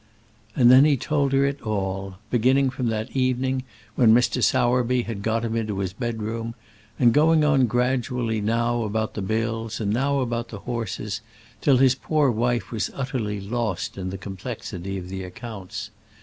[0.55, 3.63] And then he told it her all, beginning from that evening
[3.93, 4.43] when Mr.
[4.43, 6.55] Sowerby had got him into his bedroom,
[6.97, 11.21] and going on gradually, now about the bills, and now about the horses,
[11.61, 15.91] till his poor wife was utterly lost in the complexity of the accounts.